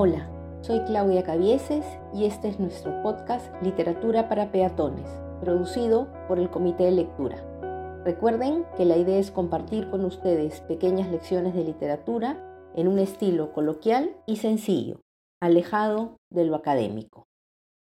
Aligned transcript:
Hola, 0.00 0.30
soy 0.60 0.78
Claudia 0.84 1.24
Cavieses 1.24 1.84
y 2.14 2.26
este 2.26 2.46
es 2.46 2.60
nuestro 2.60 3.02
podcast 3.02 3.52
Literatura 3.64 4.28
para 4.28 4.52
Peatones, 4.52 5.10
producido 5.40 6.06
por 6.28 6.38
el 6.38 6.50
Comité 6.50 6.84
de 6.84 6.92
Lectura. 6.92 8.04
Recuerden 8.04 8.64
que 8.76 8.84
la 8.84 8.96
idea 8.96 9.18
es 9.18 9.32
compartir 9.32 9.90
con 9.90 10.04
ustedes 10.04 10.60
pequeñas 10.60 11.10
lecciones 11.10 11.52
de 11.52 11.64
literatura 11.64 12.70
en 12.76 12.86
un 12.86 13.00
estilo 13.00 13.52
coloquial 13.52 14.14
y 14.24 14.36
sencillo, 14.36 15.00
alejado 15.42 16.16
de 16.30 16.44
lo 16.44 16.54
académico. 16.54 17.24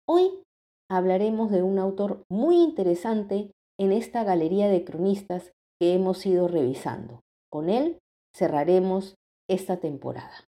Hoy 0.07 0.31
hablaremos 0.89 1.51
de 1.51 1.61
un 1.61 1.77
autor 1.77 2.23
muy 2.27 2.55
interesante 2.55 3.51
en 3.79 3.91
esta 3.91 4.23
galería 4.23 4.67
de 4.67 4.83
cronistas 4.83 5.51
que 5.79 5.93
hemos 5.93 6.25
ido 6.25 6.47
revisando. 6.47 7.19
Con 7.51 7.69
él 7.69 7.99
cerraremos 8.35 9.13
esta 9.47 9.77
temporada. 9.77 10.48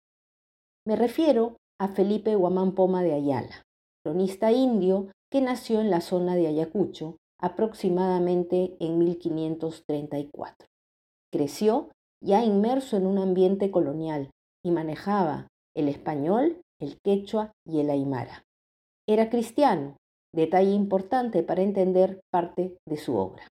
Me 0.86 0.96
refiero 0.96 1.56
a 1.80 1.88
Felipe 1.88 2.34
Guamán 2.34 2.74
Poma 2.74 3.02
de 3.02 3.14
Ayala, 3.14 3.62
cronista 4.04 4.52
indio 4.52 5.08
que 5.32 5.40
nació 5.40 5.80
en 5.80 5.90
la 5.90 6.02
zona 6.02 6.36
de 6.36 6.46
Ayacucho 6.46 7.16
aproximadamente 7.40 8.76
en 8.80 8.98
1534. 8.98 10.68
Creció 11.32 11.88
ya 12.22 12.44
inmerso 12.44 12.98
en 12.98 13.06
un 13.06 13.16
ambiente 13.16 13.70
colonial 13.70 14.30
y 14.62 14.72
manejaba 14.72 15.48
el 15.74 15.88
español, 15.88 16.60
el 16.78 16.98
quechua 17.02 17.52
y 17.66 17.80
el 17.80 17.88
aymara. 17.88 18.44
Era 19.08 19.30
cristiano, 19.30 19.96
detalle 20.34 20.72
importante 20.72 21.42
para 21.42 21.62
entender 21.62 22.20
parte 22.30 22.76
de 22.86 22.96
su 22.98 23.16
obra. 23.16 23.48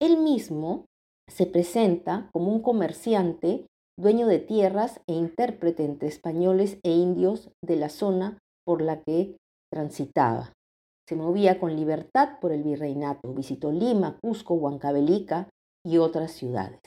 Él 0.00 0.16
mismo 0.16 0.86
se 1.30 1.46
presenta 1.46 2.28
como 2.32 2.52
un 2.52 2.60
comerciante 2.60 3.66
dueño 3.98 4.26
de 4.26 4.38
tierras 4.38 5.00
e 5.06 5.12
intérprete 5.12 5.84
entre 5.84 6.08
españoles 6.08 6.78
e 6.82 6.90
indios 6.92 7.50
de 7.62 7.76
la 7.76 7.88
zona 7.88 8.38
por 8.64 8.82
la 8.82 9.02
que 9.02 9.36
transitaba. 9.70 10.52
Se 11.08 11.16
movía 11.16 11.58
con 11.58 11.76
libertad 11.76 12.38
por 12.40 12.52
el 12.52 12.62
virreinato, 12.62 13.32
visitó 13.34 13.72
Lima, 13.72 14.18
Cusco, 14.22 14.54
Huancavelica 14.54 15.48
y 15.84 15.98
otras 15.98 16.32
ciudades. 16.32 16.80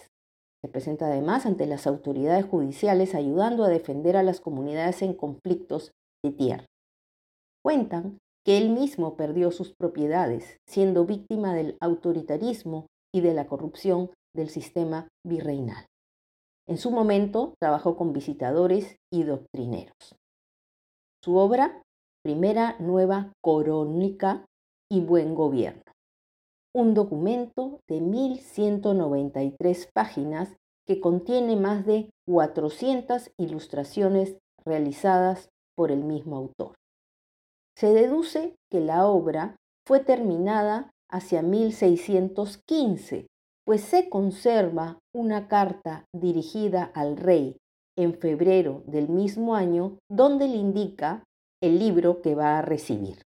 Se 0.63 0.69
presenta 0.69 1.07
además 1.07 1.45
ante 1.45 1.67
las 1.67 1.85
autoridades 1.85 2.45
judiciales 2.45 3.13
ayudando 3.13 3.63
a 3.63 3.69
defender 3.69 4.17
a 4.17 4.23
las 4.23 4.39
comunidades 4.41 5.01
en 5.01 5.13
conflictos 5.13 5.91
de 6.23 6.31
tierra. 6.31 6.65
Cuentan 7.63 8.17
que 8.45 8.57
él 8.57 8.69
mismo 8.69 9.15
perdió 9.15 9.51
sus 9.51 9.73
propiedades, 9.75 10.57
siendo 10.67 11.05
víctima 11.05 11.53
del 11.53 11.77
autoritarismo 11.81 12.87
y 13.13 13.21
de 13.21 13.33
la 13.33 13.47
corrupción 13.47 14.11
del 14.35 14.49
sistema 14.49 15.07
virreinal. 15.23 15.85
En 16.67 16.77
su 16.77 16.89
momento 16.89 17.53
trabajó 17.59 17.95
con 17.95 18.11
visitadores 18.11 18.97
y 19.11 19.23
doctrineros. 19.23 20.15
Su 21.23 21.37
obra, 21.37 21.83
Primera 22.23 22.75
Nueva 22.79 23.33
Corónica 23.43 24.45
y 24.91 25.01
Buen 25.01 25.35
Gobierno. 25.35 25.83
Un 26.73 26.93
documento 26.93 27.79
de 27.87 28.01
1193 28.01 29.89
páginas 29.93 30.55
que 30.87 30.99
contiene 30.99 31.55
más 31.55 31.85
de 31.85 32.09
400 32.27 33.31
ilustraciones 33.37 34.37
realizadas 34.65 35.49
por 35.75 35.91
el 35.91 36.03
mismo 36.03 36.35
autor. 36.37 36.75
Se 37.77 37.93
deduce 37.93 38.55
que 38.71 38.79
la 38.79 39.05
obra 39.07 39.55
fue 39.87 39.99
terminada 39.99 40.91
hacia 41.11 41.43
1615 41.43 43.27
pues 43.65 43.81
se 43.81 44.09
conserva 44.09 44.99
una 45.13 45.47
carta 45.47 46.05
dirigida 46.13 46.91
al 46.93 47.17
rey 47.17 47.57
en 47.97 48.17
febrero 48.17 48.83
del 48.85 49.09
mismo 49.09 49.55
año 49.55 49.97
donde 50.09 50.47
le 50.47 50.57
indica 50.57 51.23
el 51.63 51.79
libro 51.79 52.21
que 52.21 52.35
va 52.35 52.59
a 52.59 52.61
recibir. 52.61 53.23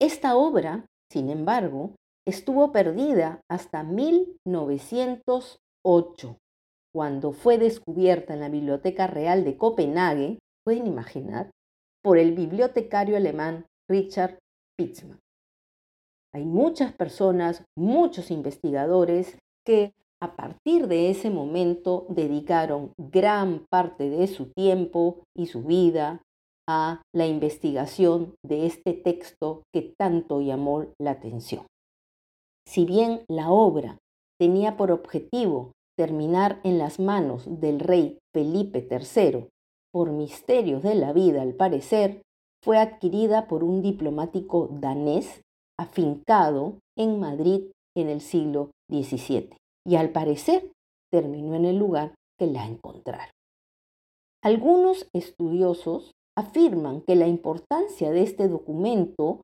Esta 0.00 0.36
obra, 0.36 0.84
sin 1.10 1.30
embargo, 1.30 1.94
estuvo 2.26 2.72
perdida 2.72 3.40
hasta 3.50 3.82
1908, 3.82 6.36
cuando 6.94 7.32
fue 7.32 7.56
descubierta 7.58 8.34
en 8.34 8.40
la 8.40 8.50
Biblioteca 8.50 9.06
Real 9.06 9.44
de 9.44 9.56
Copenhague, 9.56 10.38
pueden 10.64 10.86
imaginar, 10.86 11.50
por 12.02 12.18
el 12.18 12.34
bibliotecario 12.34 13.16
alemán 13.16 13.64
Richard 13.88 14.38
Pitzmann. 14.76 15.21
Hay 16.34 16.44
muchas 16.44 16.92
personas, 16.92 17.64
muchos 17.76 18.30
investigadores 18.30 19.38
que 19.66 19.92
a 20.22 20.36
partir 20.36 20.86
de 20.86 21.10
ese 21.10 21.30
momento 21.30 22.06
dedicaron 22.08 22.92
gran 22.96 23.66
parte 23.70 24.08
de 24.08 24.26
su 24.28 24.46
tiempo 24.52 25.24
y 25.36 25.46
su 25.46 25.62
vida 25.62 26.22
a 26.68 27.02
la 27.12 27.26
investigación 27.26 28.34
de 28.44 28.66
este 28.66 28.92
texto 28.92 29.62
que 29.74 29.92
tanto 29.98 30.40
llamó 30.40 30.86
la 31.00 31.10
atención. 31.10 31.66
Si 32.66 32.84
bien 32.84 33.24
la 33.28 33.50
obra 33.50 33.98
tenía 34.40 34.76
por 34.76 34.92
objetivo 34.92 35.72
terminar 35.98 36.60
en 36.62 36.78
las 36.78 37.00
manos 37.00 37.44
del 37.60 37.80
rey 37.80 38.18
Felipe 38.32 38.86
III, 38.90 39.48
por 39.92 40.12
misterios 40.12 40.82
de 40.82 40.94
la 40.94 41.12
vida 41.12 41.42
al 41.42 41.54
parecer, 41.54 42.22
fue 42.64 42.78
adquirida 42.78 43.48
por 43.48 43.64
un 43.64 43.82
diplomático 43.82 44.68
danés 44.70 45.42
afincado 45.78 46.78
en 46.96 47.20
Madrid 47.20 47.70
en 47.96 48.08
el 48.08 48.20
siglo 48.20 48.70
XVII 48.90 49.56
y 49.86 49.96
al 49.96 50.10
parecer 50.10 50.70
terminó 51.10 51.54
en 51.54 51.64
el 51.64 51.78
lugar 51.78 52.14
que 52.38 52.46
la 52.46 52.66
encontraron. 52.66 53.32
Algunos 54.42 55.08
estudiosos 55.12 56.12
afirman 56.36 57.02
que 57.02 57.14
la 57.14 57.28
importancia 57.28 58.10
de 58.10 58.22
este 58.22 58.48
documento 58.48 59.40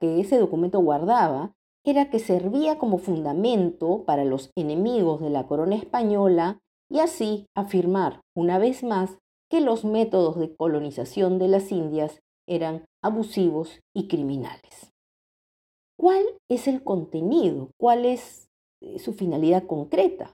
que 0.00 0.20
ese 0.20 0.38
documento 0.38 0.80
guardaba 0.80 1.52
era 1.84 2.10
que 2.10 2.18
servía 2.18 2.78
como 2.78 2.98
fundamento 2.98 4.04
para 4.04 4.24
los 4.24 4.50
enemigos 4.56 5.20
de 5.20 5.30
la 5.30 5.46
corona 5.46 5.76
española 5.76 6.58
y 6.90 7.00
así 7.00 7.46
afirmar 7.54 8.20
una 8.36 8.58
vez 8.58 8.82
más 8.82 9.18
que 9.50 9.60
los 9.60 9.84
métodos 9.84 10.38
de 10.38 10.54
colonización 10.56 11.38
de 11.38 11.48
las 11.48 11.72
Indias 11.72 12.20
eran 12.46 12.84
abusivos 13.02 13.80
y 13.94 14.08
criminales. 14.08 14.90
¿Cuál 15.98 16.24
es 16.48 16.68
el 16.68 16.84
contenido? 16.84 17.70
¿Cuál 17.76 18.04
es 18.04 18.48
eh, 18.80 18.98
su 18.98 19.14
finalidad 19.14 19.66
concreta? 19.66 20.32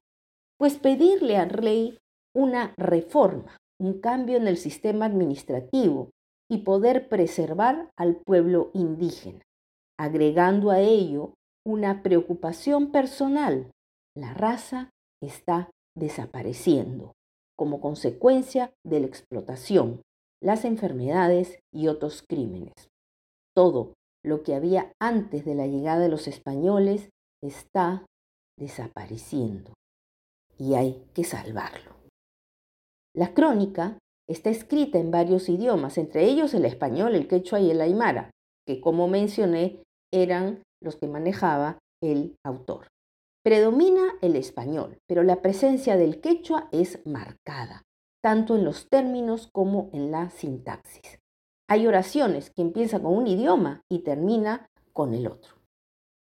Pues 0.59 0.77
pedirle 0.79 1.37
al 1.37 1.51
rey 1.51 1.99
una 2.35 2.75
reforma, 2.77 3.57
un 3.81 4.01
cambio 4.01 4.37
en 4.37 4.47
el 4.47 4.59
sistema 4.59 5.07
administrativo 5.07 6.11
y 6.51 6.59
poder 6.59 7.09
preservar 7.09 7.91
al 7.97 8.17
pueblo 8.17 8.71
indígena, 8.75 9.41
agregando 9.99 10.71
a 10.71 10.81
ello 10.81 11.33
una 11.67 12.03
preocupación 12.03 12.93
personal. 12.93 13.71
La 14.15 14.35
raza 14.35 14.91
está 15.23 15.71
desapareciendo 15.97 17.13
como 17.57 17.81
consecuencia 17.81 18.73
de 18.85 19.01
la 19.01 19.07
explotación, 19.07 20.03
las 20.43 20.65
enfermedades 20.65 21.61
y 21.73 21.89
otros 21.89 22.23
crímenes. 22.29 22.75
Todo 23.55 23.95
lo 24.25 24.43
que 24.43 24.55
había 24.55 24.93
antes 25.01 25.45
de 25.45 25.55
la 25.55 25.67
llegada 25.67 26.01
de 26.01 26.09
los 26.09 26.27
españoles 26.27 27.11
está 27.43 28.07
desapareciendo 28.59 29.75
y 30.59 30.75
hay 30.75 31.05
que 31.15 31.25
salvarlo. 31.25 31.93
La 33.15 33.35
crónica 33.35 33.99
está 34.29 34.51
escrita 34.51 34.99
en 34.99 35.11
varios 35.11 35.49
idiomas, 35.49 35.99
entre 35.99 36.25
ellos 36.25 36.55
el 36.55 36.65
español, 36.65 37.15
el 37.15 37.29
quechua 37.29 37.61
y 37.61 37.71
el 37.71 37.81
aymara, 37.81 38.31
que 38.67 38.81
como 38.81 39.09
mencioné 39.09 39.83
eran 40.13 40.63
los 40.83 40.97
que 40.97 41.07
manejaba 41.07 41.79
el 42.03 42.37
autor. 42.45 42.89
Predomina 43.45 44.15
el 44.23 44.37
español, 44.37 44.97
pero 45.07 45.23
la 45.23 45.43
presencia 45.43 45.97
del 45.97 46.21
quechua 46.21 46.69
es 46.73 47.05
marcada, 47.07 47.83
tanto 48.23 48.57
en 48.57 48.65
los 48.65 48.89
términos 48.89 49.49
como 49.53 49.91
en 49.93 50.11
la 50.11 50.31
sintaxis. 50.31 51.19
Hay 51.69 51.87
oraciones 51.87 52.51
que 52.51 52.63
empiezan 52.63 53.03
con 53.03 53.15
un 53.15 53.27
idioma 53.27 53.83
y 53.91 54.01
termina 54.01 54.67
con 54.93 55.15
el 55.15 55.27
otro. 55.27 55.55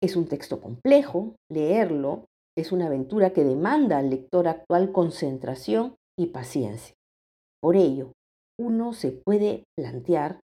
Es 0.01 0.15
un 0.15 0.27
texto 0.27 0.62
complejo, 0.62 1.36
leerlo 1.50 2.25
es 2.59 2.74
una 2.74 2.88
aventura 2.88 3.31
que 3.31 3.45
demanda 3.45 3.97
al 3.97 4.09
lector 4.09 4.47
actual 4.50 4.91
concentración 4.91 5.95
y 6.18 6.27
paciencia. 6.27 6.94
Por 7.62 7.77
ello, 7.77 8.12
uno 8.59 8.91
se 8.91 9.12
puede 9.12 9.63
plantear 9.77 10.41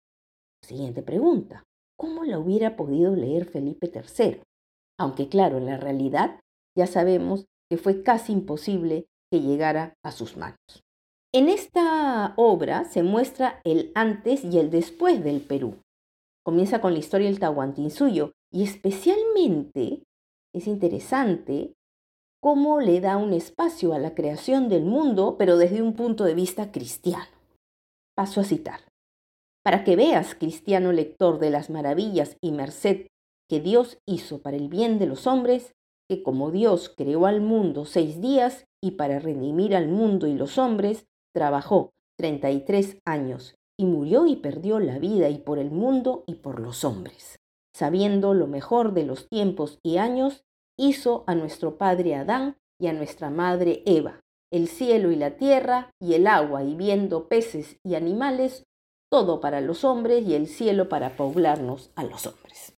la 0.62 0.68
siguiente 0.68 1.02
pregunta. 1.02 1.64
¿Cómo 2.00 2.24
la 2.24 2.40
hubiera 2.40 2.78
podido 2.78 3.16
leer 3.16 3.46
Felipe 3.46 3.92
III? 3.94 4.42
Aunque 4.98 5.28
claro, 5.28 5.58
en 5.58 5.66
la 5.66 5.76
realidad 5.76 6.40
ya 6.78 6.88
sabemos 6.88 7.46
que 7.70 7.78
fue 7.78 8.02
casi 8.02 8.32
imposible 8.32 9.08
que 9.30 9.42
llegara 9.42 9.94
a 10.04 10.12
sus 10.12 10.38
manos. 10.38 10.85
En 11.36 11.50
esta 11.50 12.34
obra 12.38 12.86
se 12.86 13.04
muestra 13.04 13.60
el 13.66 13.92
antes 13.94 14.46
y 14.46 14.58
el 14.58 14.70
después 14.70 15.22
del 15.22 15.42
Perú. 15.42 15.76
Comienza 16.46 16.80
con 16.80 16.94
la 16.94 17.00
historia 17.00 17.28
del 17.28 17.42
Tahuantinsuyo 17.42 18.32
y 18.54 18.64
especialmente 18.64 20.04
es 20.54 20.66
interesante 20.66 21.74
cómo 22.42 22.80
le 22.80 23.02
da 23.02 23.18
un 23.18 23.34
espacio 23.34 23.94
a 23.94 24.00
la 24.00 24.16
creación 24.16 24.70
del 24.70 24.86
mundo, 24.86 25.36
pero 25.38 25.58
desde 25.58 25.82
un 25.82 25.92
punto 25.92 26.24
de 26.24 26.36
vista 26.36 26.72
cristiano. 26.72 27.28
Paso 28.16 28.40
a 28.40 28.46
citar. 28.46 28.80
Para 29.62 29.84
que 29.84 29.98
veas, 29.98 30.36
cristiano 30.36 30.94
lector, 30.94 31.40
de 31.40 31.50
las 31.50 31.70
maravillas 31.70 32.38
y 32.40 32.54
merced 32.54 33.08
que 33.50 33.60
Dios 33.60 33.98
hizo 34.08 34.42
para 34.42 34.56
el 34.56 34.70
bien 34.70 35.00
de 35.00 35.08
los 35.08 35.28
hombres, 35.28 35.74
que 36.08 36.24
como 36.24 36.52
Dios 36.52 36.88
creó 36.96 37.26
al 37.26 37.42
mundo 37.42 37.84
seis 37.84 38.22
días 38.22 38.68
y 38.82 38.92
para 38.92 39.20
redimir 39.20 39.76
al 39.76 39.90
mundo 39.90 40.28
y 40.28 40.34
los 40.34 40.58
hombres, 40.58 41.06
trabajó 41.36 41.92
treinta 42.18 42.50
y 42.50 42.62
tres 42.62 42.98
años 43.06 43.56
y 43.78 43.86
murió 43.86 44.26
y 44.26 44.38
perdió 44.38 44.80
la 44.80 45.00
vida 45.00 45.30
y 45.30 45.38
por 45.38 45.60
el 45.60 45.70
mundo 45.70 46.24
y 46.28 46.36
por 46.36 46.62
los 46.62 46.86
hombres. 46.86 47.36
Sabiendo 47.76 48.34
lo 48.34 48.48
mejor 48.48 48.94
de 48.94 49.04
los 49.04 49.28
tiempos 49.28 49.80
y 49.84 49.98
años, 49.98 50.46
hizo 50.80 51.26
a 51.28 51.36
nuestro 51.36 51.78
padre 51.78 52.16
Adán 52.16 52.56
y 52.80 52.88
a 52.88 52.94
nuestra 52.94 53.30
madre 53.30 53.84
Eva, 53.86 54.22
el 54.50 54.70
cielo 54.70 55.12
y 55.12 55.18
la 55.18 55.32
tierra 55.32 55.92
y 56.00 56.14
el 56.14 56.26
agua 56.28 56.64
y 56.64 56.74
viendo 56.74 57.28
peces 57.28 57.78
y 57.84 57.96
animales, 57.96 58.64
todo 59.12 59.42
para 59.42 59.60
los 59.60 59.84
hombres 59.84 60.26
y 60.26 60.36
el 60.36 60.48
cielo 60.48 60.88
para 60.88 61.18
poblarnos 61.18 61.92
a 61.96 62.06
los 62.06 62.26
hombres. 62.28 62.78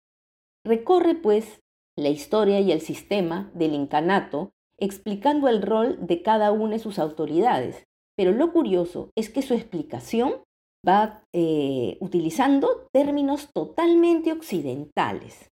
Recorre, 0.65 1.13
pues, 1.13 1.61
la 1.95 2.09
historia 2.09 2.59
y 2.59 2.71
el 2.71 2.81
sistema 2.81 3.51
del 3.53 3.75
incanato, 3.75 4.49
explicando 4.79 5.47
el 5.47 5.61
rol 5.61 5.97
de 6.05 6.23
cada 6.23 6.51
una 6.51 6.73
de 6.73 6.79
sus 6.79 6.97
autoridades, 6.99 7.86
pero 8.17 8.31
lo 8.31 8.51
curioso 8.51 9.11
es 9.15 9.29
que 9.29 9.41
su 9.41 9.53
explicación 9.53 10.41
va 10.87 11.23
eh, 11.33 11.97
utilizando 11.99 12.87
términos 12.91 13.49
totalmente 13.53 14.31
occidentales. 14.31 15.49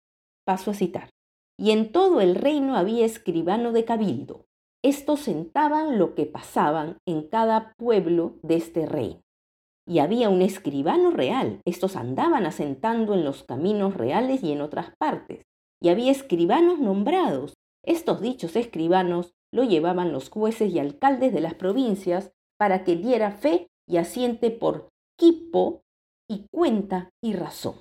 Paso 0.47 0.71
a 0.71 0.75
citar. 0.75 1.11
Y 1.59 1.71
en 1.71 1.93
todo 1.93 2.21
el 2.21 2.35
reino 2.35 2.77
había 2.77 3.05
escribano 3.05 3.73
de 3.73 3.85
cabildo. 3.85 4.47
Estos 4.83 5.21
sentaban 5.21 5.99
lo 5.99 6.15
que 6.15 6.27
pasaban 6.27 6.99
en 7.07 7.29
cada 7.29 7.73
pueblo 7.79 8.37
de 8.43 8.57
este 8.57 8.87
reino. 8.87 9.21
Y 9.87 9.99
había 9.99 10.31
un 10.31 10.43
escribano 10.43 11.11
real. 11.11 11.61
Estos 11.67 11.97
andaban 11.97 12.47
asentando 12.47 13.15
en 13.15 13.25
los 13.25 13.43
caminos 13.45 13.95
reales 13.95 14.43
y 14.43 14.53
en 14.53 14.63
otras 14.63 14.95
partes. 14.99 15.43
Y 15.83 15.91
había 15.91 16.11
escribanos 16.11 16.81
nombrados. 16.81 17.55
Estos 17.85 18.23
dichos 18.23 18.57
escribanos 18.57 19.33
lo 19.53 19.65
llevaban 19.65 20.13
los 20.13 20.31
jueces 20.31 20.73
y 20.73 20.79
alcaldes 20.79 21.33
de 21.33 21.41
las 21.41 21.55
provincias 21.55 22.33
para 22.59 22.85
que 22.85 22.97
diera 22.97 23.33
fe 23.33 23.67
y 23.89 23.97
asiente 23.99 24.51
por 24.51 24.89
quipo 25.19 25.83
y 26.29 26.47
cuenta 26.53 27.11
y 27.23 27.35
razón. 27.35 27.81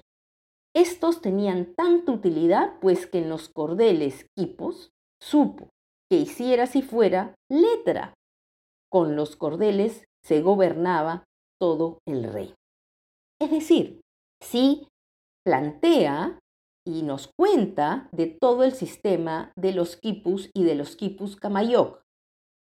Estos 0.76 1.22
tenían 1.22 1.76
tanta 1.76 2.12
utilidad, 2.12 2.80
pues 2.82 3.06
que 3.06 3.20
en 3.20 3.30
los 3.30 3.50
cordeles 3.50 4.26
quipos 4.36 4.92
supo 5.22 5.70
que 6.10 6.18
hiciera 6.18 6.68
si 6.68 6.82
fuera 6.82 7.36
letra. 7.50 8.14
Con 8.92 9.16
los 9.16 9.36
cordeles 9.36 10.06
se 10.24 10.42
gobernaba 10.42 11.26
todo 11.60 12.00
el 12.08 12.24
rey. 12.24 12.54
Es 13.42 13.52
decir, 13.52 14.02
si 14.42 14.88
plantea 15.46 16.40
y 16.86 17.04
nos 17.04 17.30
cuenta 17.38 18.10
de 18.12 18.28
todo 18.28 18.64
el 18.64 18.74
sistema 18.74 19.52
de 19.56 19.74
los 19.74 19.96
quipus 19.96 20.50
y 20.54 20.64
de 20.64 20.76
los 20.76 20.96
quipus 20.96 21.36
Kamayoc, 21.36 22.03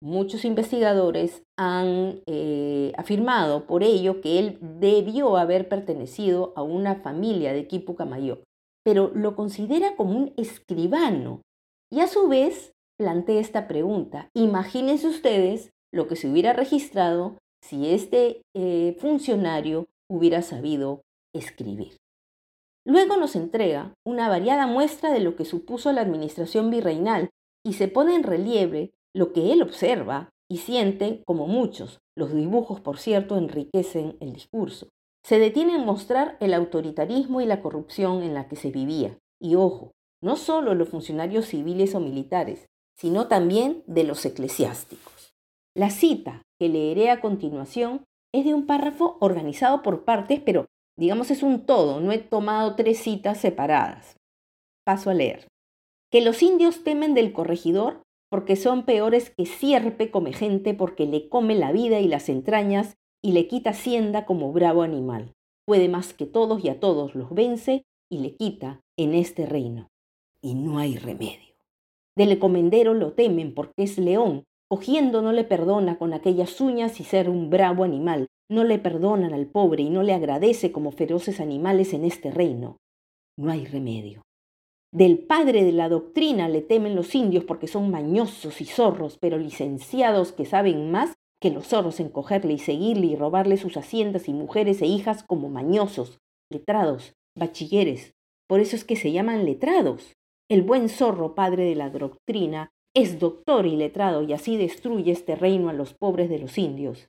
Muchos 0.03 0.47
investigadores 0.47 1.43
han 1.59 2.23
eh, 2.27 2.93
afirmado 2.97 3.67
por 3.67 3.83
ello 3.83 4.23
que 4.23 4.39
él 4.39 4.59
debió 4.61 5.37
haber 5.37 5.69
pertenecido 5.69 6.55
a 6.57 6.63
una 6.63 6.97
familia 6.97 7.53
de 7.53 7.67
Kipucamayo, 7.67 8.43
pero 8.83 9.11
lo 9.15 9.37
considera 9.37 9.97
como 9.97 10.17
un 10.17 10.33
escribano. 10.39 11.43
Y 11.93 12.01
a 12.01 12.07
su 12.07 12.29
vez 12.29 12.73
plantea 12.99 13.41
esta 13.41 13.69
pregunta. 13.69 14.31
Imagínense 14.35 15.07
ustedes 15.07 15.71
lo 15.93 16.09
que 16.09 16.17
se 16.17 16.31
hubiera 16.31 16.55
registrado 16.55 17.37
si 17.63 17.91
este 17.91 18.43
eh, 18.57 18.97
funcionario 19.01 19.87
hubiera 20.11 20.41
sabido 20.41 21.03
escribir. 21.35 21.97
Luego 22.87 23.19
nos 23.19 23.37
entrega 23.37 23.93
una 24.07 24.31
variada 24.31 24.67
muestra 24.67 25.13
de 25.13 25.21
lo 25.21 25.37
que 25.37 25.45
supuso 25.45 25.93
la 25.93 26.01
administración 26.01 26.71
virreinal 26.71 27.29
y 27.65 27.75
se 27.75 27.89
pone 27.89 28.15
en 28.15 28.23
relieve 28.23 28.93
lo 29.15 29.33
que 29.33 29.53
él 29.53 29.63
observa 29.63 30.31
y 30.49 30.59
siente 30.59 31.23
como 31.27 31.47
muchos. 31.47 32.01
Los 32.17 32.35
dibujos, 32.35 32.81
por 32.81 32.99
cierto, 32.99 33.37
enriquecen 33.37 34.17
el 34.21 34.33
discurso. 34.33 34.89
Se 35.25 35.39
detiene 35.39 35.77
en 35.77 35.85
mostrar 35.85 36.37
el 36.41 36.55
autoritarismo 36.55 37.41
y 37.41 37.47
la 37.47 37.61
corrupción 37.61 38.23
en 38.23 38.35
la 38.35 38.49
que 38.49 38.57
se 38.57 38.71
vivía. 38.71 39.19
Y 39.41 39.55
ojo, 39.55 39.93
no 40.23 40.37
solo 40.37 40.75
los 40.75 40.89
funcionarios 40.89 41.47
civiles 41.47 41.95
o 41.95 42.01
militares, 42.01 42.67
sino 42.97 43.29
también 43.29 43.83
de 43.87 44.05
los 44.05 44.25
eclesiásticos. 44.25 45.33
La 45.75 45.91
cita 45.91 46.43
que 46.59 46.69
leeré 46.69 47.11
a 47.11 47.21
continuación 47.21 48.05
es 48.35 48.45
de 48.45 48.55
un 48.55 48.67
párrafo 48.67 49.17
organizado 49.21 49.83
por 49.83 50.05
partes, 50.05 50.41
pero 50.41 50.67
digamos 50.97 51.31
es 51.31 51.43
un 51.43 51.65
todo, 51.65 52.01
no 52.01 52.13
he 52.13 52.19
tomado 52.19 52.77
tres 52.77 52.99
citas 52.99 53.41
separadas. 53.41 54.17
Paso 54.85 55.11
a 55.11 55.15
leer. 55.15 55.47
Que 56.11 56.21
los 56.21 56.43
indios 56.43 56.83
temen 56.83 57.15
del 57.15 57.33
corregidor 57.33 58.03
porque 58.31 58.57
son 58.57 58.85
peores 58.85 59.31
que 59.31 59.45
sierpe 59.45 60.11
come 60.11 60.33
gente 60.33 60.73
porque 60.73 61.07
le 61.07 61.29
come 61.29 61.55
la 61.57 61.73
vida 61.73 62.01
y 62.01 62.09
las 62.09 62.29
entrañas 62.29 62.97
y 63.23 63.33
le 63.33 63.49
quita 63.49 63.71
hacienda 63.71 64.25
como 64.25 64.53
bravo 64.53 64.83
animal. 64.83 65.35
Puede 65.67 65.89
más 65.89 66.15
que 66.15 66.27
todos 66.27 66.65
y 66.65 66.69
a 66.69 66.81
todos 66.81 67.15
los 67.15 67.35
vence 67.35 67.85
y 68.11 68.19
le 68.19 68.35
quita 68.37 68.81
en 68.97 69.15
este 69.15 69.47
reino. 69.47 69.89
Y 70.43 70.55
no 70.55 70.79
hay 70.79 70.97
remedio. 70.97 71.55
Del 72.17 72.39
comendero 72.39 72.95
lo 72.95 73.13
temen 73.13 73.55
porque 73.55 73.83
es 73.83 73.99
león, 73.99 74.45
cogiendo 74.69 75.23
no 75.23 75.33
le 75.33 75.45
perdona 75.45 75.99
con 75.99 76.15
aquellas 76.15 76.61
uñas 76.61 77.01
y 77.01 77.05
ser 77.05 77.29
un 77.29 77.51
bravo 77.51 77.85
animal, 77.85 78.29
no 78.49 78.65
le 78.65 78.79
perdonan 78.79 79.33
al 79.33 79.47
pobre 79.47 79.83
y 79.83 79.91
no 79.91 80.03
le 80.03 80.13
agradece 80.13 80.73
como 80.73 80.93
feroces 80.93 81.41
animales 81.41 81.93
en 81.93 82.05
este 82.05 82.31
reino. 82.31 82.79
No 83.37 83.51
hay 83.51 83.65
remedio. 83.65 84.23
Del 84.93 85.19
padre 85.19 85.63
de 85.63 85.73
la 85.73 85.89
doctrina 85.89 86.49
le 86.49 86.63
temen 86.63 86.97
los 86.97 87.15
indios 87.15 87.45
porque 87.45 87.69
son 87.69 87.91
mañosos 87.91 88.61
y 88.61 88.65
zorros, 88.65 89.19
pero 89.19 89.39
licenciados 89.39 90.33
que 90.33 90.45
saben 90.45 90.91
más 90.91 91.15
que 91.41 91.51
los 91.51 91.69
zorros 91.69 92.01
en 92.01 92.09
cogerle 92.09 92.55
y 92.55 92.59
seguirle 92.59 93.07
y 93.07 93.17
robarle 93.17 93.57
sus 93.57 93.77
haciendas 93.77 94.29
y 94.29 94.33
mujeres 94.33 94.83
e 94.83 94.87
hijas 94.87 95.23
como 95.23 95.49
mañosos, 95.49 96.19
letrados, 96.51 97.15
bachilleres. 97.37 98.15
Por 98.49 98.59
eso 98.59 98.75
es 98.75 98.85
que 98.85 98.97
se 98.97 99.13
llaman 99.13 99.45
letrados. 99.45 100.17
El 100.49 100.63
buen 100.63 100.89
zorro, 100.89 101.37
padre 101.37 101.65
de 101.65 101.77
la 101.77 101.89
doctrina, 101.89 102.73
es 102.93 103.21
doctor 103.21 103.67
y 103.67 103.77
letrado 103.77 104.23
y 104.23 104.33
así 104.33 104.57
destruye 104.57 105.13
este 105.13 105.37
reino 105.37 105.69
a 105.69 105.73
los 105.73 105.95
pobres 105.95 106.29
de 106.29 106.41
los 106.41 106.59
indios. 106.59 107.09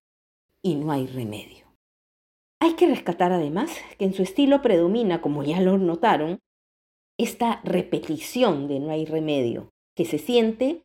Y 0.62 0.76
no 0.76 0.92
hay 0.92 1.08
remedio. 1.08 1.66
Hay 2.60 2.74
que 2.74 2.86
rescatar 2.86 3.34
además 3.34 3.76
que 3.98 4.06
en 4.06 4.14
su 4.14 4.22
estilo 4.22 4.62
predomina, 4.62 5.20
como 5.20 5.44
ya 5.44 5.60
lo 5.60 5.80
notaron, 5.80 6.40
esta 7.24 7.62
repetición 7.63 8.68
de 8.68 8.80
no 8.80 8.92
hay 8.92 9.06
remedio, 9.06 9.70
que 9.96 10.06
se 10.06 10.18
siente 10.18 10.82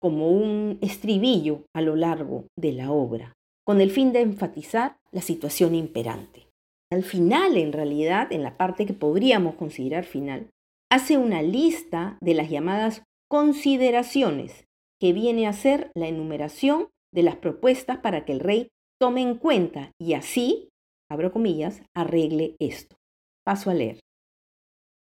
como 0.00 0.30
un 0.30 0.78
estribillo 0.80 1.64
a 1.74 1.82
lo 1.82 1.96
largo 1.96 2.44
de 2.56 2.72
la 2.72 2.90
obra, 2.90 3.34
con 3.66 3.80
el 3.80 3.90
fin 3.90 4.12
de 4.12 4.20
enfatizar 4.20 4.96
la 5.12 5.20
situación 5.20 5.74
imperante. 5.74 6.46
Al 6.92 7.04
final, 7.04 7.56
en 7.56 7.72
realidad, 7.72 8.32
en 8.32 8.42
la 8.42 8.56
parte 8.56 8.86
que 8.86 8.94
podríamos 8.94 9.54
considerar 9.54 10.04
final, 10.04 10.48
hace 10.90 11.18
una 11.18 11.42
lista 11.42 12.18
de 12.20 12.34
las 12.34 12.50
llamadas 12.50 13.02
consideraciones, 13.28 14.64
que 15.00 15.12
viene 15.12 15.46
a 15.46 15.52
ser 15.52 15.92
la 15.94 16.08
enumeración 16.08 16.88
de 17.14 17.22
las 17.22 17.36
propuestas 17.36 17.98
para 17.98 18.24
que 18.24 18.32
el 18.32 18.40
rey 18.40 18.68
tome 19.00 19.22
en 19.22 19.36
cuenta 19.36 19.92
y 20.00 20.14
así, 20.14 20.68
abro 21.10 21.32
comillas, 21.32 21.82
arregle 21.94 22.56
esto. 22.58 22.96
Paso 23.44 23.70
a 23.70 23.74
leer. 23.74 24.00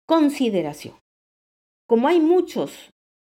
Consideración. 0.10 0.96
Como 1.88 2.08
hay 2.08 2.20
muchos 2.20 2.90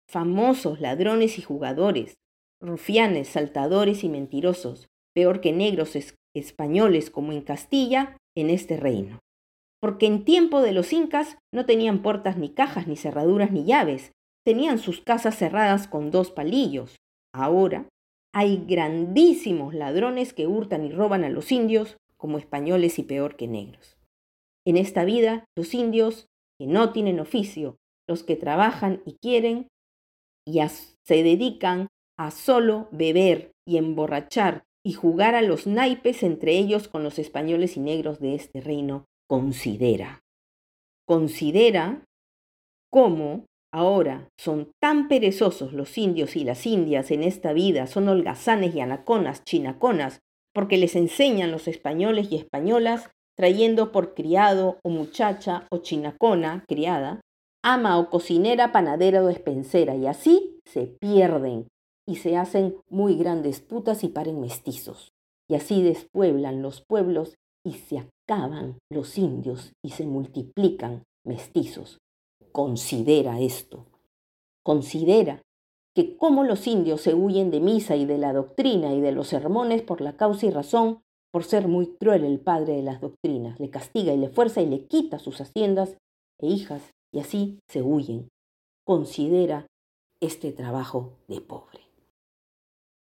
famosos 0.09 0.81
ladrones 0.81 1.39
y 1.39 1.43
jugadores, 1.43 2.15
rufianes, 2.63 3.29
saltadores 3.29 4.05
y 4.05 4.09
mentirosos, 4.09 4.89
peor 5.15 5.43
que 5.43 5.53
negros 5.53 5.99
españoles 6.35 7.11
como 7.11 7.33
en 7.33 7.43
Castilla, 7.43 8.17
en 8.35 8.49
este 8.49 8.79
reino. 8.79 9.19
Porque 9.83 10.07
en 10.07 10.25
tiempo 10.25 10.63
de 10.63 10.73
los 10.73 10.95
incas 10.95 11.37
no 11.53 11.67
tenían 11.67 12.01
puertas 12.01 12.39
ni 12.39 12.49
cajas, 12.49 12.87
ni 12.87 12.97
cerraduras, 12.97 13.53
ni 13.53 13.67
llaves, 13.67 14.13
tenían 14.43 14.79
sus 14.79 15.03
casas 15.03 15.37
cerradas 15.37 15.87
con 15.87 16.11
dos 16.11 16.31
palillos. 16.31 16.97
Ahora 17.35 17.87
hay 18.33 18.65
grandísimos 18.67 19.75
ladrones 19.75 20.33
que 20.33 20.47
hurtan 20.47 20.87
y 20.87 20.91
roban 20.91 21.23
a 21.23 21.29
los 21.29 21.53
indios 21.53 21.99
como 22.17 22.39
españoles 22.39 22.99
y 22.99 23.03
peor 23.03 23.37
que 23.37 23.47
negros. 23.47 23.99
En 24.65 24.79
esta 24.79 25.05
vida 25.05 25.45
los 25.55 25.75
indios 25.75 26.29
que 26.63 26.69
no 26.69 26.93
tienen 26.93 27.19
oficio, 27.19 27.81
los 28.09 28.23
que 28.23 28.37
trabajan 28.37 29.03
y 29.05 29.17
quieren 29.21 29.67
y 30.47 30.61
se 30.69 31.25
dedican 31.25 31.89
a 32.17 32.31
solo 32.31 32.87
beber 32.93 33.51
y 33.67 33.79
emborrachar 33.79 34.63
y 34.87 34.93
jugar 34.93 35.35
a 35.35 35.43
los 35.43 35.67
naipes 35.67 36.23
entre 36.23 36.57
ellos 36.57 36.87
con 36.87 37.03
los 37.03 37.19
españoles 37.19 37.77
y 37.77 37.81
negros 37.81 38.21
de 38.21 38.37
este 38.37 38.61
reino, 38.61 39.07
considera. 39.29 40.21
Considera 41.05 42.05
cómo 42.93 43.47
ahora 43.73 44.29
son 44.39 44.71
tan 44.81 45.09
perezosos 45.09 45.73
los 45.73 45.99
indios 45.99 46.37
y 46.37 46.45
las 46.45 46.65
indias 46.65 47.11
en 47.11 47.25
esta 47.25 47.53
vida, 47.53 47.89
son 47.89 48.09
holgazanes 48.09 48.73
y 48.77 48.81
anaconas, 48.81 49.43
chinaconas, 49.43 50.21
porque 50.55 50.77
les 50.77 50.95
enseñan 50.95 51.51
los 51.51 51.67
españoles 51.67 52.31
y 52.31 52.37
españolas, 52.37 53.11
trayendo 53.37 53.93
por 53.93 54.15
criado 54.15 54.79
o 54.83 54.91
muchacha 54.91 55.67
o 55.71 55.79
chinacona, 55.79 56.65
criada, 56.69 57.21
ama 57.63 57.99
o 57.99 58.11
cocinera, 58.11 58.73
panadera 58.73 59.23
o 59.23 59.27
despensera, 59.27 59.97
y 59.97 60.07
así 60.07 60.61
se 60.65 60.87
pierden 60.87 61.69
y 62.07 62.17
se 62.17 62.37
hacen 62.37 62.77
muy 62.89 63.17
grandes 63.17 63.61
putas 63.61 64.05
y 64.05 64.09
paren 64.09 64.41
mestizos. 64.41 65.13
Y 65.49 65.55
así 65.55 65.83
despueblan 65.83 66.63
los 66.63 66.83
pueblos 66.83 67.35
y 67.65 67.75
se 67.75 67.99
acaban 67.99 68.79
los 68.91 69.19
indios 69.19 69.73
y 69.85 69.91
se 69.91 70.07
multiplican 70.07 71.05
mestizos. 71.25 71.99
Considera 72.51 73.41
esto. 73.41 73.87
Considera 74.65 75.43
que 75.95 76.17
como 76.17 76.45
los 76.45 76.67
indios 76.67 77.03
se 77.03 77.15
huyen 77.15 77.51
de 77.51 77.61
misa 77.61 77.97
y 77.97 78.07
de 78.07 78.19
la 78.19 78.33
doctrina 78.33 78.95
y 78.95 79.01
de 79.01 79.13
los 79.13 79.29
sermones 79.29 79.83
por 79.83 80.01
la 80.01 80.17
causa 80.17 80.47
y 80.47 80.51
razón, 80.51 81.03
por 81.33 81.45
ser 81.45 81.67
muy 81.67 81.87
cruel 81.99 82.25
el 82.25 82.39
padre 82.39 82.75
de 82.75 82.83
las 82.83 83.01
doctrinas, 83.01 83.59
le 83.59 83.71
castiga 83.71 84.13
y 84.13 84.19
le 84.19 84.29
fuerza 84.29 84.61
y 84.61 84.67
le 84.67 84.87
quita 84.87 85.19
sus 85.19 85.41
haciendas 85.41 85.97
e 86.41 86.47
hijas, 86.47 86.91
y 87.13 87.21
así 87.21 87.59
se 87.69 87.83
huyen. 87.83 88.29
Considera 88.87 89.67
este 90.21 90.53
trabajo 90.53 91.19
de 91.29 91.41
pobre. 91.41 91.81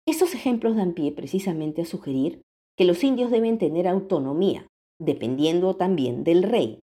Estos 0.06 0.34
ejemplos 0.34 0.76
dan 0.76 0.94
pie 0.94 1.12
precisamente 1.12 1.82
a 1.82 1.84
sugerir 1.84 2.42
que 2.76 2.84
los 2.84 3.02
indios 3.04 3.30
deben 3.30 3.58
tener 3.58 3.86
autonomía, 3.86 4.66
dependiendo 5.00 5.74
también 5.74 6.24
del 6.24 6.42
rey. 6.42 6.80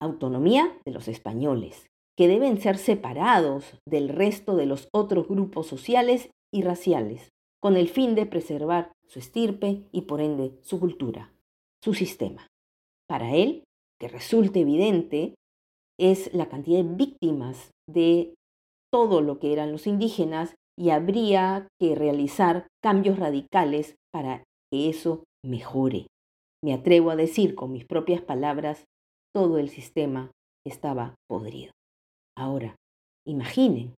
Autonomía 0.00 0.78
de 0.84 0.92
los 0.92 1.08
españoles, 1.08 1.86
que 2.16 2.28
deben 2.28 2.60
ser 2.60 2.78
separados 2.78 3.78
del 3.86 4.08
resto 4.08 4.56
de 4.56 4.66
los 4.66 4.88
otros 4.92 5.28
grupos 5.28 5.66
sociales 5.66 6.30
y 6.52 6.62
raciales, 6.62 7.30
con 7.64 7.78
el 7.78 7.88
fin 7.88 8.14
de 8.14 8.26
preservar 8.26 8.92
su 9.08 9.18
estirpe 9.18 9.84
y 9.90 10.02
por 10.02 10.20
ende 10.20 10.52
su 10.60 10.78
cultura, 10.78 11.32
su 11.82 11.94
sistema. 11.94 12.46
Para 13.08 13.34
él, 13.34 13.64
que 13.98 14.06
resulte 14.06 14.60
evidente, 14.60 15.34
es 15.98 16.34
la 16.34 16.50
cantidad 16.50 16.84
de 16.84 16.94
víctimas 16.94 17.70
de 17.88 18.34
todo 18.92 19.22
lo 19.22 19.38
que 19.38 19.54
eran 19.54 19.72
los 19.72 19.86
indígenas 19.86 20.54
y 20.78 20.90
habría 20.90 21.66
que 21.80 21.94
realizar 21.94 22.66
cambios 22.82 23.18
radicales 23.18 23.94
para 24.12 24.44
que 24.70 24.90
eso 24.90 25.24
mejore. 25.42 26.06
Me 26.62 26.74
atrevo 26.74 27.12
a 27.12 27.16
decir 27.16 27.54
con 27.54 27.72
mis 27.72 27.86
propias 27.86 28.20
palabras, 28.20 28.84
todo 29.34 29.56
el 29.56 29.70
sistema 29.70 30.30
estaba 30.66 31.14
podrido. 31.30 31.72
Ahora, 32.36 32.76
imaginen 33.26 33.94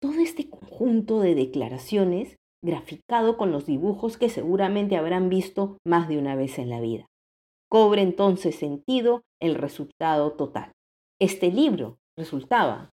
todo 0.00 0.20
este 0.20 0.48
conjunto 0.48 1.20
de 1.20 1.34
declaraciones 1.34 2.39
graficado 2.62 3.36
con 3.36 3.52
los 3.52 3.66
dibujos 3.66 4.16
que 4.16 4.28
seguramente 4.28 4.96
habrán 4.96 5.28
visto 5.28 5.78
más 5.86 6.08
de 6.08 6.18
una 6.18 6.34
vez 6.36 6.58
en 6.58 6.68
la 6.68 6.80
vida. 6.80 7.06
Cobre 7.70 8.02
entonces 8.02 8.56
sentido 8.56 9.22
el 9.40 9.54
resultado 9.54 10.32
total. 10.32 10.72
Este 11.20 11.50
libro 11.50 11.98
resultaba, 12.18 12.90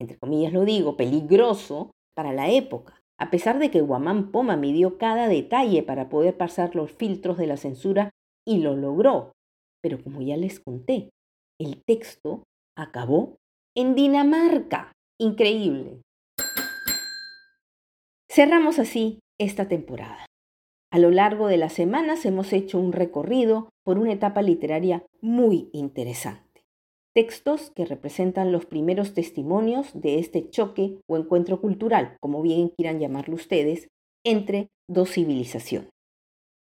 entre 0.00 0.18
comillas 0.18 0.52
lo 0.52 0.64
digo, 0.64 0.96
peligroso 0.96 1.92
para 2.16 2.32
la 2.32 2.50
época, 2.50 3.00
a 3.18 3.30
pesar 3.30 3.58
de 3.58 3.70
que 3.70 3.80
Guamán 3.80 4.30
Poma 4.30 4.56
midió 4.56 4.98
cada 4.98 5.28
detalle 5.28 5.82
para 5.82 6.08
poder 6.08 6.36
pasar 6.36 6.74
los 6.74 6.90
filtros 6.92 7.36
de 7.38 7.46
la 7.46 7.56
censura 7.56 8.10
y 8.46 8.58
lo 8.58 8.76
logró. 8.76 9.32
Pero 9.82 10.02
como 10.02 10.20
ya 10.22 10.36
les 10.36 10.60
conté, 10.60 11.10
el 11.60 11.82
texto 11.84 12.44
acabó 12.76 13.36
en 13.76 13.94
Dinamarca. 13.94 14.92
Increíble. 15.20 16.02
Cerramos 18.30 18.78
así 18.78 19.20
esta 19.38 19.68
temporada. 19.68 20.26
A 20.90 20.98
lo 20.98 21.10
largo 21.10 21.48
de 21.48 21.56
las 21.56 21.72
semanas 21.72 22.24
hemos 22.24 22.52
hecho 22.52 22.78
un 22.78 22.92
recorrido 22.92 23.68
por 23.84 23.98
una 23.98 24.12
etapa 24.12 24.42
literaria 24.42 25.04
muy 25.20 25.68
interesante 25.72 26.48
textos 27.18 27.72
que 27.74 27.84
representan 27.84 28.52
los 28.52 28.64
primeros 28.64 29.12
testimonios 29.12 29.90
de 29.92 30.20
este 30.20 30.50
choque 30.50 31.00
o 31.08 31.16
encuentro 31.16 31.60
cultural, 31.60 32.16
como 32.20 32.42
bien 32.42 32.68
quieran 32.68 33.00
llamarlo 33.00 33.34
ustedes, 33.34 33.88
entre 34.24 34.68
dos 34.88 35.10
civilizaciones. 35.10 35.90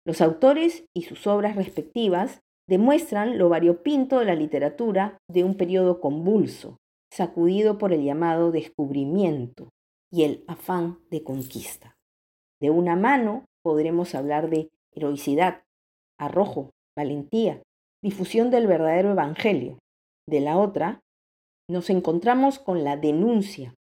Los 0.05 0.21
autores 0.21 0.85
y 0.95 1.01
sus 1.01 1.27
obras 1.27 1.57
respectivas 1.57 2.39
demuestran 2.69 3.37
lo 3.37 3.49
variopinto 3.49 4.19
de 4.19 4.25
la 4.27 4.35
literatura 4.35 5.17
de 5.29 5.43
un 5.43 5.57
periodo 5.57 5.99
convulso, 5.99 6.77
sacudido 7.11 7.77
por 7.77 7.91
el 7.91 8.05
llamado 8.05 8.53
descubrimiento 8.53 9.71
y 10.15 10.23
el 10.23 10.45
afán 10.47 10.99
de 11.11 11.23
conquista. 11.23 11.97
De 12.61 12.69
una 12.69 12.95
mano 12.95 13.43
podremos 13.61 14.15
hablar 14.15 14.49
de 14.49 14.69
heroicidad, 14.93 15.63
arrojo, 16.17 16.71
valentía, 16.95 17.61
difusión 18.01 18.49
del 18.49 18.65
verdadero 18.65 19.11
evangelio, 19.11 19.77
de 20.25 20.39
la 20.39 20.57
otra, 20.57 21.01
nos 21.69 21.89
encontramos 21.89 22.59
con 22.59 22.85
la 22.85 22.95
denuncia, 22.95 23.75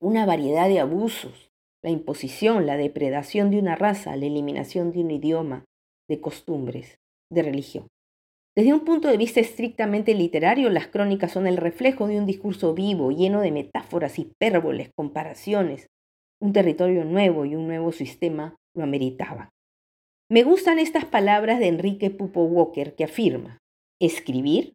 una 0.00 0.24
variedad 0.24 0.68
de 0.68 0.78
abusos, 0.78 1.50
la 1.82 1.90
imposición, 1.90 2.64
la 2.64 2.76
depredación 2.76 3.50
de 3.50 3.58
una 3.58 3.74
raza, 3.74 4.14
la 4.14 4.26
eliminación 4.26 4.92
de 4.92 5.00
un 5.00 5.10
idioma, 5.10 5.64
de 6.08 6.20
costumbres, 6.20 6.94
de 7.28 7.42
religión. 7.42 7.88
Desde 8.56 8.72
un 8.72 8.80
punto 8.80 9.08
de 9.08 9.18
vista 9.18 9.40
estrictamente 9.40 10.14
literario, 10.14 10.70
las 10.70 10.86
crónicas 10.86 11.32
son 11.32 11.46
el 11.46 11.58
reflejo 11.58 12.06
de 12.06 12.18
un 12.18 12.24
discurso 12.24 12.72
vivo, 12.72 13.10
lleno 13.10 13.42
de 13.42 13.52
metáforas, 13.52 14.18
hipérboles, 14.18 14.90
comparaciones. 14.96 15.88
Un 16.40 16.52
territorio 16.52 17.04
nuevo 17.04 17.44
y 17.44 17.54
un 17.54 17.66
nuevo 17.66 17.92
sistema 17.92 18.56
lo 18.74 18.84
ameritaban. 18.84 19.50
Me 20.30 20.42
gustan 20.42 20.78
estas 20.78 21.04
palabras 21.04 21.58
de 21.58 21.68
Enrique 21.68 22.10
Pupo 22.10 22.44
Walker 22.44 22.94
que 22.94 23.04
afirma, 23.04 23.58
escribir 24.00 24.72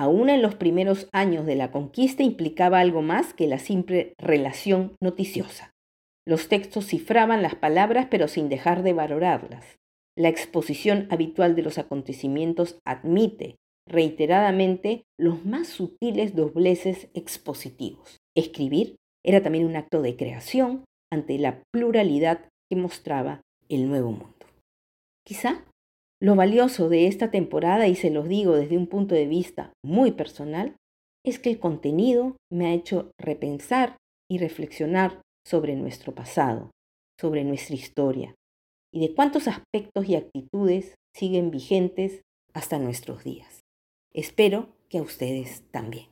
Aún 0.00 0.30
en 0.30 0.40
los 0.40 0.54
primeros 0.54 1.08
años 1.12 1.44
de 1.44 1.56
la 1.56 1.70
conquista 1.70 2.22
implicaba 2.22 2.80
algo 2.80 3.02
más 3.02 3.34
que 3.34 3.46
la 3.46 3.58
simple 3.58 4.14
relación 4.18 4.96
noticiosa. 5.02 5.74
Los 6.26 6.48
textos 6.48 6.86
cifraban 6.86 7.42
las 7.42 7.54
palabras 7.54 8.06
pero 8.10 8.26
sin 8.26 8.48
dejar 8.48 8.82
de 8.82 8.94
valorarlas. 8.94 9.78
La 10.16 10.28
exposición 10.28 11.06
habitual 11.10 11.54
de 11.54 11.62
los 11.62 11.78
acontecimientos 11.78 12.78
admite 12.86 13.56
reiteradamente 13.88 15.04
los 15.18 15.44
más 15.44 15.68
sutiles 15.68 16.34
dobleces 16.34 17.08
expositivos. 17.14 18.18
Escribir 18.36 18.96
era 19.24 19.42
también 19.42 19.66
un 19.66 19.76
acto 19.76 20.02
de 20.02 20.16
creación 20.16 20.84
ante 21.12 21.38
la 21.38 21.62
pluralidad 21.72 22.48
que 22.70 22.76
mostraba 22.76 23.40
el 23.68 23.88
nuevo 23.88 24.12
mundo. 24.12 24.46
Quizá 25.26 25.64
lo 26.22 26.36
valioso 26.36 26.88
de 26.88 27.06
esta 27.06 27.30
temporada, 27.30 27.88
y 27.88 27.94
se 27.94 28.10
los 28.10 28.28
digo 28.28 28.54
desde 28.54 28.76
un 28.76 28.86
punto 28.86 29.14
de 29.14 29.26
vista 29.26 29.72
muy 29.84 30.12
personal, 30.12 30.76
es 31.24 31.38
que 31.38 31.50
el 31.50 31.58
contenido 31.58 32.36
me 32.52 32.66
ha 32.66 32.74
hecho 32.74 33.10
repensar 33.18 33.96
y 34.30 34.38
reflexionar 34.38 35.22
sobre 35.46 35.76
nuestro 35.76 36.14
pasado, 36.14 36.70
sobre 37.18 37.44
nuestra 37.44 37.74
historia, 37.74 38.34
y 38.92 39.00
de 39.00 39.14
cuántos 39.14 39.48
aspectos 39.48 40.08
y 40.08 40.16
actitudes 40.16 40.94
siguen 41.14 41.50
vigentes 41.50 42.22
hasta 42.52 42.78
nuestros 42.78 43.24
días. 43.24 43.64
Espero 44.12 44.68
que 44.88 44.98
a 44.98 45.02
ustedes 45.02 45.62
también. 45.70 46.06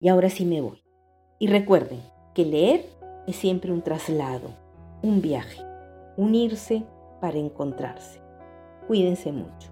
Y 0.00 0.08
ahora 0.08 0.30
sí 0.30 0.44
me 0.44 0.60
voy. 0.60 0.82
Y 1.38 1.46
recuerden 1.46 2.00
que 2.34 2.44
leer 2.44 2.86
es 3.26 3.36
siempre 3.36 3.72
un 3.72 3.82
traslado, 3.82 4.54
un 5.02 5.22
viaje, 5.22 5.62
unirse 6.16 6.84
para 7.20 7.38
encontrarse. 7.38 8.20
Cuídense 8.86 9.30
mucho. 9.30 9.69